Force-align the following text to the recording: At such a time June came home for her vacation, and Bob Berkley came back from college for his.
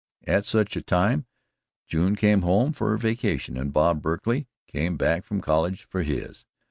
At 0.25 0.47
such 0.47 0.75
a 0.75 0.81
time 0.81 1.27
June 1.87 2.15
came 2.15 2.41
home 2.41 2.73
for 2.73 2.89
her 2.89 2.97
vacation, 2.97 3.55
and 3.55 3.71
Bob 3.71 4.01
Berkley 4.01 4.47
came 4.65 4.97
back 4.97 5.23
from 5.23 5.41
college 5.41 5.83
for 5.85 6.01
his. 6.01 6.47